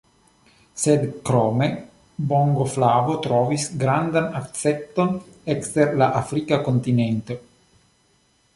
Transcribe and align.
Sed 0.83 1.01
krome 1.29 1.65
bongoflavo 2.31 3.17
trovis 3.27 3.67
grandan 3.83 4.31
akcepton 4.41 5.15
ekster 5.57 5.95
la 6.03 6.11
afrika 6.23 6.63
kontinento. 6.71 7.39